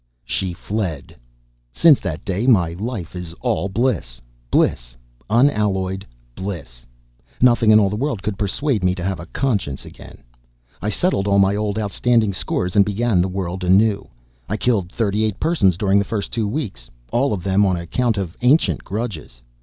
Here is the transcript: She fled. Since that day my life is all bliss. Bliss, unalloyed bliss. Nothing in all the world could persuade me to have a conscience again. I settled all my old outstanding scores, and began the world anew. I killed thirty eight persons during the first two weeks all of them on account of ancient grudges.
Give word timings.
She 0.25 0.51
fled. 0.53 1.15
Since 1.73 1.99
that 1.99 2.25
day 2.25 2.47
my 2.47 2.73
life 2.73 3.15
is 3.15 3.33
all 3.41 3.69
bliss. 3.69 4.19
Bliss, 4.49 4.95
unalloyed 5.29 6.07
bliss. 6.33 6.87
Nothing 7.39 7.69
in 7.69 7.79
all 7.79 7.91
the 7.91 7.95
world 7.95 8.23
could 8.23 8.35
persuade 8.35 8.83
me 8.83 8.95
to 8.95 9.03
have 9.03 9.19
a 9.19 9.27
conscience 9.27 9.85
again. 9.85 10.23
I 10.81 10.89
settled 10.89 11.27
all 11.27 11.37
my 11.37 11.55
old 11.55 11.77
outstanding 11.77 12.33
scores, 12.33 12.75
and 12.75 12.83
began 12.83 13.21
the 13.21 13.27
world 13.29 13.63
anew. 13.63 14.07
I 14.49 14.57
killed 14.57 14.91
thirty 14.91 15.23
eight 15.23 15.39
persons 15.39 15.77
during 15.77 15.99
the 15.99 16.03
first 16.03 16.31
two 16.31 16.47
weeks 16.47 16.89
all 17.11 17.31
of 17.31 17.43
them 17.43 17.63
on 17.63 17.77
account 17.77 18.17
of 18.17 18.35
ancient 18.41 18.83
grudges. 18.83 19.43